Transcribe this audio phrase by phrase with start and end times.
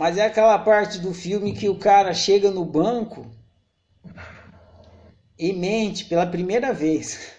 [0.00, 3.26] Mas é aquela parte do filme que o cara chega no banco
[5.38, 7.32] e mente pela primeira vez.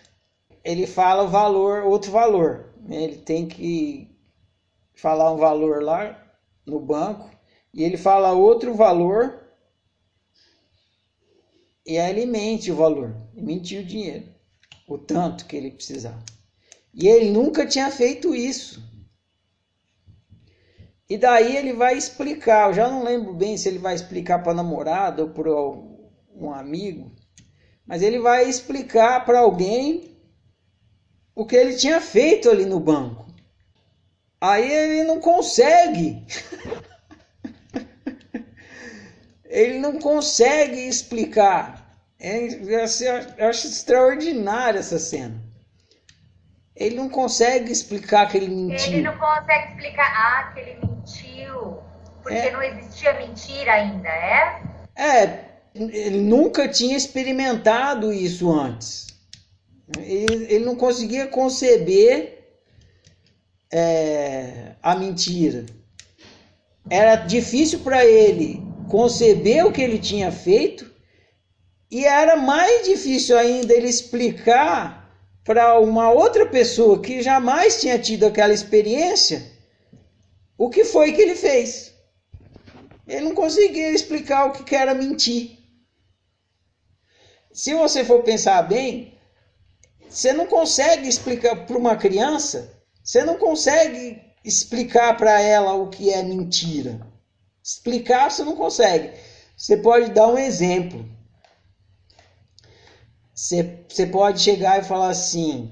[0.64, 2.72] Ele fala o valor, outro valor.
[2.88, 4.16] Ele tem que
[4.94, 6.24] falar um valor lá
[6.64, 7.32] no banco
[7.74, 9.42] e ele fala outro valor
[11.84, 14.28] e aí ele mente o valor, mentiu o dinheiro,
[14.88, 16.24] o tanto que ele precisava.
[16.94, 18.91] E ele nunca tinha feito isso.
[21.12, 24.54] E daí ele vai explicar, eu já não lembro bem se ele vai explicar para
[24.54, 25.52] namorada ou para
[26.34, 27.12] um amigo,
[27.86, 30.18] mas ele vai explicar para alguém
[31.36, 33.26] o que ele tinha feito ali no banco.
[34.40, 36.26] Aí ele não consegue.
[39.44, 41.94] ele não consegue explicar.
[42.18, 42.38] É,
[43.38, 45.44] eu acho extraordinária essa cena.
[46.74, 48.94] Ele não consegue explicar que ele mentiu.
[48.94, 50.81] Ele não consegue explicar ah, que ele.
[52.22, 52.52] Porque é.
[52.52, 54.62] não existia mentira ainda, é?
[54.96, 55.40] É,
[55.74, 59.08] ele nunca tinha experimentado isso antes.
[59.98, 62.42] Ele, ele não conseguia conceber
[63.72, 65.66] é, a mentira.
[66.90, 70.90] Era difícil para ele conceber o que ele tinha feito
[71.90, 75.10] e era mais difícil ainda ele explicar
[75.44, 79.52] para uma outra pessoa que jamais tinha tido aquela experiência
[80.58, 81.92] o que foi que ele fez.
[83.08, 85.58] Ele não conseguia explicar o que era mentir.
[87.54, 89.18] Se você for pensar bem,
[90.10, 96.12] você não consegue explicar para uma criança, você não consegue explicar para ela o que
[96.12, 97.00] é mentira.
[97.64, 99.12] Explicar você não consegue.
[99.56, 101.06] Você pode dar um exemplo.
[103.34, 105.72] Você, você pode chegar e falar assim: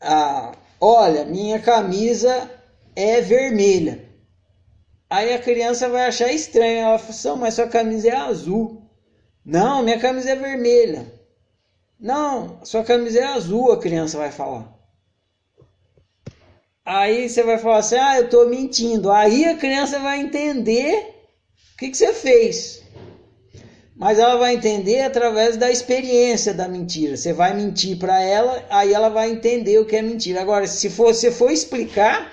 [0.00, 2.50] ah, olha, minha camisa
[2.94, 4.08] é vermelha.
[5.14, 6.80] Aí a criança vai achar estranho.
[6.80, 8.82] Ela fala mas sua camisa é azul.
[9.46, 11.06] Não, minha camisa é vermelha.
[12.00, 14.74] Não, sua camisa é azul, a criança vai falar.
[16.84, 19.12] Aí você vai falar assim: ah, eu estou mentindo.
[19.12, 21.14] Aí a criança vai entender
[21.74, 22.82] o que, que você fez.
[23.94, 27.16] Mas ela vai entender através da experiência da mentira.
[27.16, 30.40] Você vai mentir para ela, aí ela vai entender o que é mentira.
[30.40, 32.32] Agora, se for, você for explicar,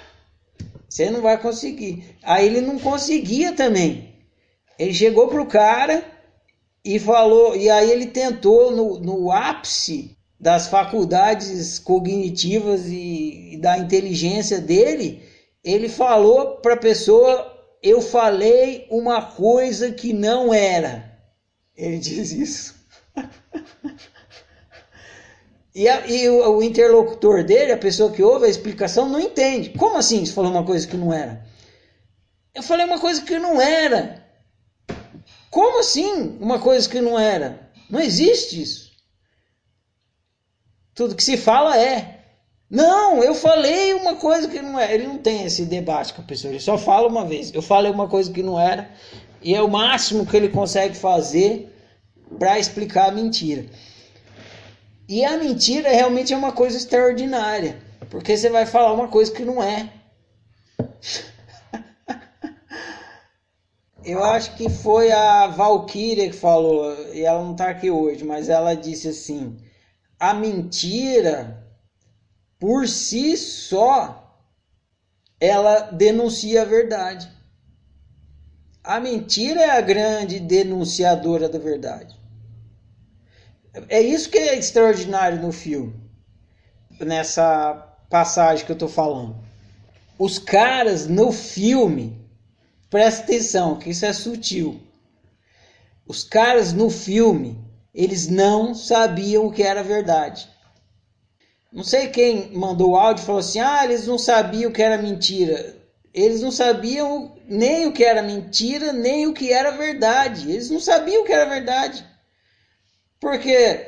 [0.92, 2.18] você não vai conseguir.
[2.22, 4.14] Aí ele não conseguia também.
[4.78, 6.04] Ele chegou pro cara
[6.84, 13.78] e falou, e aí ele tentou no, no ápice das faculdades cognitivas e, e da
[13.78, 15.24] inteligência dele,
[15.64, 17.48] ele falou para a pessoa
[17.82, 21.18] eu falei uma coisa que não era.
[21.76, 22.76] Ele diz isso.
[25.74, 29.70] e, a, e o, o, interlocutor dele, a pessoa que ouve a explicação, não entende.
[29.70, 31.46] Como assim você falou uma coisa que não era?
[32.54, 34.26] Eu falei uma coisa que não era.
[35.50, 37.72] Como assim uma coisa que não era?
[37.90, 38.92] Não existe isso.
[40.94, 42.20] Tudo que se fala é.
[42.70, 44.94] Não, eu falei uma coisa que não é.
[44.94, 47.54] Ele não tem esse debate com a pessoa, ele só fala uma vez.
[47.54, 48.90] Eu falei uma coisa que não era,
[49.42, 51.70] e é o máximo que ele consegue fazer
[52.38, 53.66] para explicar a mentira.
[55.12, 57.78] E a mentira realmente é uma coisa extraordinária,
[58.10, 59.92] porque você vai falar uma coisa que não é.
[64.06, 68.48] Eu acho que foi a Valkyria que falou, e ela não está aqui hoje, mas
[68.48, 69.58] ela disse assim:
[70.18, 71.62] a mentira
[72.58, 74.34] por si só,
[75.42, 77.30] ela denuncia a verdade.
[78.82, 82.21] A mentira é a grande denunciadora da verdade.
[83.88, 85.94] É isso que é extraordinário no filme,
[87.00, 87.74] nessa
[88.10, 89.36] passagem que eu estou falando.
[90.20, 92.20] Os caras no filme,
[92.90, 94.82] presta atenção, que isso é sutil.
[96.06, 97.58] Os caras no filme,
[97.94, 100.50] eles não sabiam o que era verdade.
[101.72, 104.82] Não sei quem mandou o áudio e falou assim: ah, eles não sabiam o que
[104.82, 105.78] era mentira.
[106.14, 110.52] Eles não sabiam nem o que era mentira, nem o que era verdade.
[110.52, 112.06] Eles não sabiam o que era verdade.
[113.22, 113.88] Porque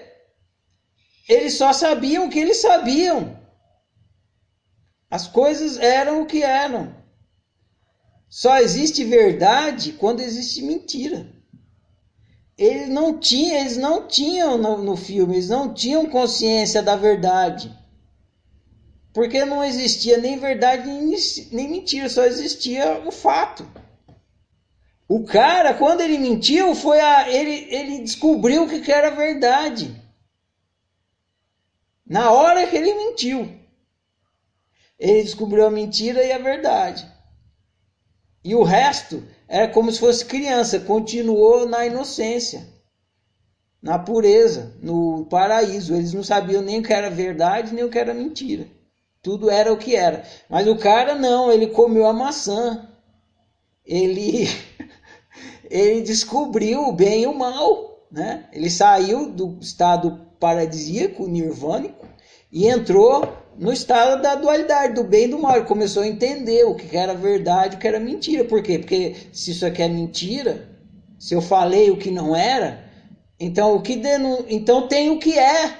[1.27, 3.35] eles só sabiam o que eles sabiam.
[5.09, 6.95] As coisas eram o que eram.
[8.29, 11.27] Só existe verdade quando existe mentira.
[12.55, 17.75] Eles não tinham, eles não tinham no, no filme, eles não tinham consciência da verdade.
[19.11, 21.15] Porque não existia nem verdade nem,
[21.51, 23.67] nem mentira, só existia o fato.
[25.07, 30.01] O cara, quando ele mentiu, foi a, ele, ele descobriu que, era verdade.
[32.05, 33.59] Na hora que ele mentiu.
[34.97, 37.05] Ele descobriu a mentira e a verdade.
[38.43, 42.67] E o resto era como se fosse criança, continuou na inocência,
[43.81, 45.93] na pureza, no paraíso.
[45.93, 48.67] Eles não sabiam nem o que era verdade, nem o que era mentira.
[49.21, 50.25] Tudo era o que era.
[50.49, 52.89] Mas o cara não, ele comeu a maçã.
[53.85, 54.47] Ele
[55.73, 58.47] ele descobriu o bem e o mal, né?
[58.53, 62.05] Ele saiu do estado paradisíaco, nirvânico,
[62.51, 63.27] e entrou
[63.57, 65.55] no estado da dualidade, do bem e do mal.
[65.55, 68.45] Ele começou a entender o que era verdade o que era mentira.
[68.45, 68.77] Por quê?
[68.77, 70.69] Porque se isso aqui é mentira,
[71.17, 72.87] se eu falei o que não era,
[73.39, 73.99] então o que
[74.49, 75.75] então tem o que é.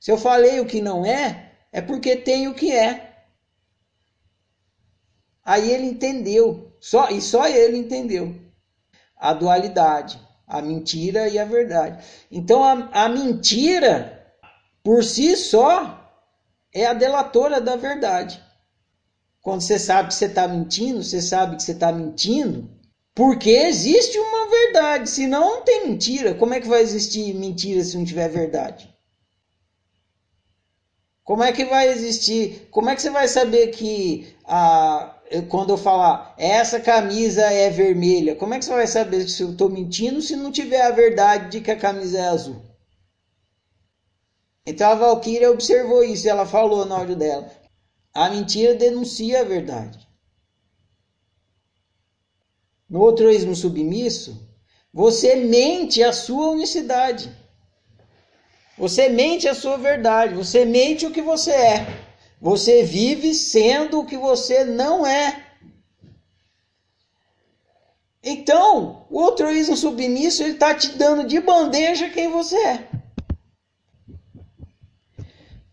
[0.00, 3.12] Se eu falei o que não é, é porque tem o que é.
[5.44, 8.43] Aí ele entendeu, só e só ele entendeu
[9.16, 12.04] a dualidade, a mentira e a verdade.
[12.30, 14.24] Então a, a mentira
[14.82, 16.00] por si só
[16.72, 18.42] é a delatora da verdade.
[19.40, 22.70] Quando você sabe que você está mentindo, você sabe que você está mentindo,
[23.14, 26.34] porque existe uma verdade, senão não tem mentira.
[26.34, 28.92] Como é que vai existir mentira se não tiver verdade?
[31.22, 32.68] Como é que vai existir?
[32.70, 38.36] Como é que você vai saber que a, quando eu falar essa camisa é vermelha,
[38.36, 41.50] como é que você vai saber se eu estou mentindo se não tiver a verdade
[41.50, 42.62] de que a camisa é azul?
[44.66, 47.50] Então a Valkyria observou isso ela falou no áudio dela.
[48.14, 50.08] A mentira denuncia a verdade.
[52.88, 54.48] No altruísmo submisso,
[54.92, 57.30] você mente a sua unicidade.
[58.78, 60.34] Você mente a sua verdade.
[60.34, 62.03] Você mente o que você é.
[62.44, 65.46] Você vive sendo o que você não é.
[68.22, 72.88] Então, o altruísmo submisso ele está te dando de bandeja quem você é.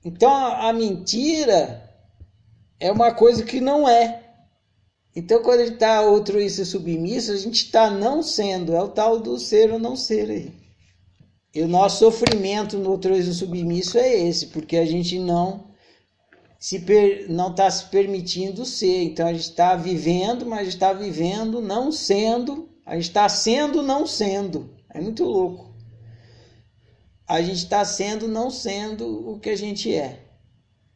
[0.05, 1.93] Então a mentira
[2.79, 4.23] é uma coisa que não é.
[5.13, 9.37] Então quando ele está altruísta submisso, a gente está não sendo, é o tal do
[9.37, 10.53] ser ou não ser aí.
[11.53, 15.69] E o nosso sofrimento no altruísmo submisso é esse, porque a gente não
[16.61, 19.03] se per, não está se permitindo ser.
[19.03, 22.69] Então a gente está vivendo, mas está vivendo não sendo.
[22.85, 24.73] A gente está sendo não sendo.
[24.89, 25.71] É muito louco
[27.31, 30.19] a gente está sendo não sendo o que a gente é.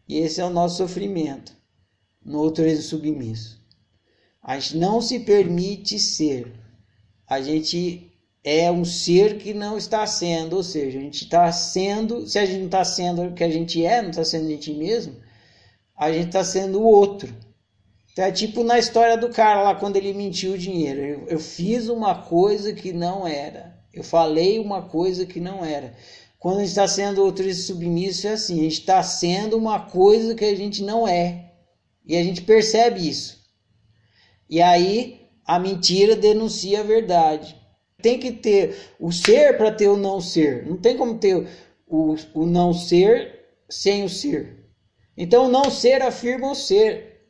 [0.05, 1.55] E esse é o nosso sofrimento
[2.23, 3.63] no outro submisso.
[4.43, 6.51] A gente não se permite ser.
[7.25, 8.11] A gente
[8.43, 12.45] é um ser que não está sendo, ou seja, a gente está sendo, se a
[12.45, 15.15] gente não está sendo o que a gente é, não está sendo a gente mesmo,
[15.97, 17.33] a gente está sendo o outro.
[18.11, 21.01] Então, é tipo na história do cara lá quando ele mentiu o dinheiro.
[21.01, 23.75] Eu, eu fiz uma coisa que não era.
[23.93, 25.93] Eu falei uma coisa que não era.
[26.37, 30.35] Quando a gente está sendo autorista submisso, é assim: a gente está sendo uma coisa
[30.35, 31.53] que a gente não é.
[32.05, 33.43] E a gente percebe isso.
[34.49, 37.55] E aí a mentira denuncia a verdade.
[38.01, 40.65] Tem que ter o ser para ter o não ser.
[40.67, 41.47] Não tem como ter
[41.87, 44.64] o, o não ser sem o ser.
[45.17, 47.21] Então não ser afirma o ser.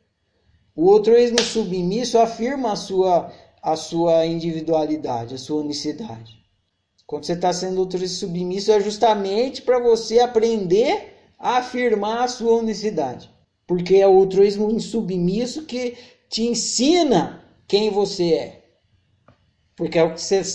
[0.74, 6.36] O altruísmo submisso afirma a sua, a sua individualidade, a sua unicidade.
[7.06, 12.56] Quando você está sendo autorista submisso, é justamente para você aprender a afirmar a sua
[12.56, 13.30] unicidade.
[13.66, 15.96] Porque é o altruísmo submisso que
[16.28, 18.64] te ensina quem você é.
[19.76, 20.14] Porque é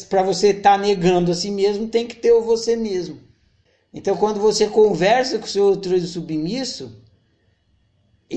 [0.10, 3.20] para você estar tá negando a si mesmo, tem que ter o você mesmo.
[3.94, 7.02] Então, quando você conversa com o seu altruísmo submisso,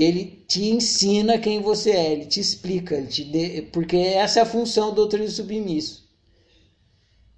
[0.02, 4.46] ele te ensina quem você é, ele te explica, ele te porque essa é a
[4.46, 6.04] função do altruísmo submisso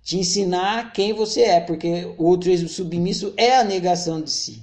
[0.07, 4.63] te ensinar quem você é, porque o altruísmo submisso é a negação de si.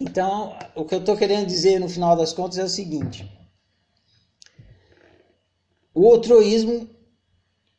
[0.00, 3.30] Então, o que eu estou querendo dizer no final das contas é o seguinte:
[5.94, 6.90] o altruísmo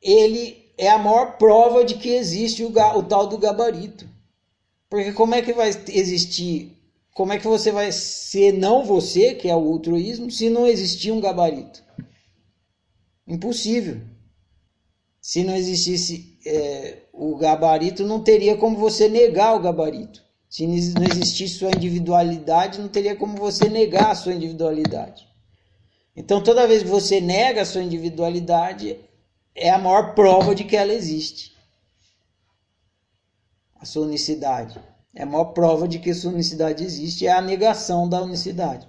[0.02, 4.08] ele é a maior prova de que existe o, o tal do gabarito.
[4.90, 6.79] Porque como é que vai existir?
[7.20, 11.12] Como é que você vai ser não você, que é o altruísmo, se não existir
[11.12, 11.84] um gabarito?
[13.28, 14.00] Impossível.
[15.20, 20.24] Se não existisse é, o gabarito, não teria como você negar o gabarito.
[20.50, 25.28] Se não existisse sua individualidade, não teria como você negar a sua individualidade.
[26.16, 28.98] Então, toda vez que você nega a sua individualidade,
[29.54, 31.54] é a maior prova de que ela existe.
[33.78, 34.80] A sua unicidade.
[35.14, 38.88] É a maior prova de que a sua unicidade existe, é a negação da unicidade.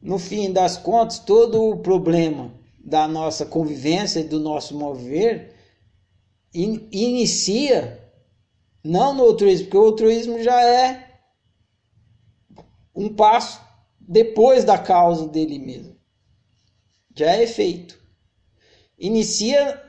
[0.00, 2.52] No fim das contas, todo o problema
[2.84, 5.54] da nossa convivência e do nosso mover
[6.52, 8.00] in, inicia
[8.82, 11.08] não no altruísmo, porque o altruísmo já é
[12.94, 13.60] um passo
[14.00, 15.96] depois da causa dele mesmo.
[17.14, 18.00] Já é feito.
[18.98, 19.80] Inicia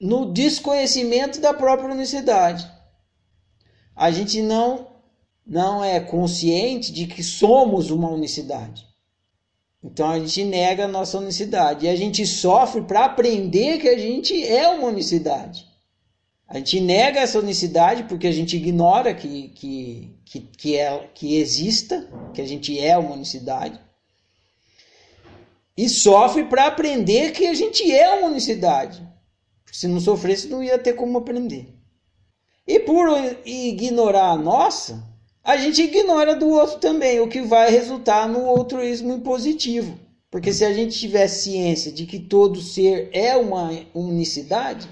[0.00, 2.68] no desconhecimento da própria unicidade.
[3.94, 4.90] A gente não
[5.44, 8.86] não é consciente de que somos uma unicidade.
[9.82, 13.98] Então a gente nega a nossa unicidade e a gente sofre para aprender que a
[13.98, 15.66] gente é uma unicidade.
[16.46, 21.36] A gente nega essa unicidade porque a gente ignora que, que, que, que, é, que
[21.36, 23.80] exista, que a gente é uma unicidade.
[25.76, 29.02] E sofre para aprender que a gente é uma unicidade.
[29.72, 31.74] Se não sofresse, não ia ter como aprender.
[32.66, 33.08] E por
[33.44, 35.02] ignorar a nossa,
[35.42, 39.98] a gente ignora do outro também, o que vai resultar no altruísmo impositivo.
[40.30, 44.88] Porque se a gente tiver ciência de que todo ser é uma unicidade,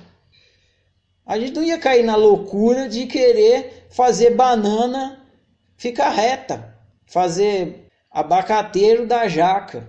[1.25, 5.25] a gente não ia cair na loucura de querer fazer banana
[5.77, 9.89] ficar reta, fazer abacateiro da jaca.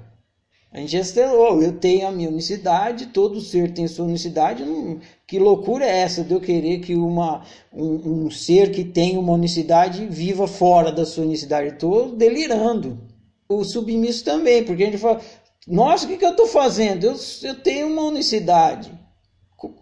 [0.71, 4.63] A gente estelou, eu tenho a minha unicidade, todo ser tem sua unicidade.
[4.63, 9.17] Não, que loucura é essa de eu querer que uma, um, um ser que tem
[9.17, 11.69] uma unicidade viva fora da sua unicidade?
[11.69, 13.00] Estou delirando.
[13.47, 15.21] O submisso também, porque a gente fala,
[15.65, 17.05] nossa, o que, que eu estou fazendo?
[17.05, 18.91] Eu, eu tenho uma unicidade.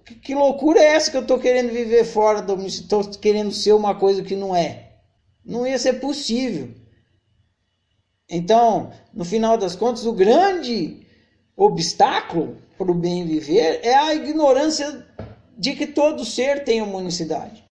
[0.05, 3.07] Que, que loucura é essa que eu estou querendo viver fora da unicidade?
[3.07, 4.97] Estou querendo ser uma coisa que não é.
[5.43, 6.69] Não ia ser possível.
[8.29, 11.07] Então, no final das contas, o grande
[11.57, 15.09] obstáculo para o bem viver é a ignorância
[15.59, 17.68] de que todo ser tem uma unicidade.